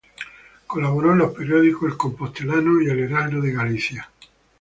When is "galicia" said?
3.53-4.09